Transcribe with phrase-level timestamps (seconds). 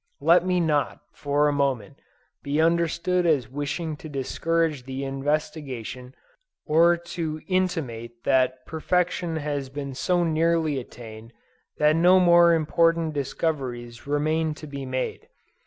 [0.19, 1.99] Let me not, for a moment,
[2.41, 6.15] be understood as wishing to discourage investigation,
[6.65, 11.33] or to intimate that perfection has been so nearly attained
[11.77, 15.27] that no more important discoveries remain to be made.